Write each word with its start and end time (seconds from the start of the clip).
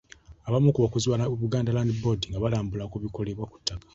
Abamu 0.47 0.69
ku 0.73 0.79
bakozi 0.85 1.05
ba 1.07 1.27
Buganda 1.43 1.75
Land 1.75 1.91
Board 2.01 2.21
nga 2.29 2.41
balambula 2.43 2.83
ebikolebwa 2.99 3.45
ku 3.51 3.57
ttaka. 3.61 3.87